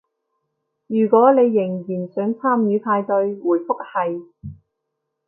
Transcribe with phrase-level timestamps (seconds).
[0.87, 4.23] 如果你仍然想參與派對，回覆係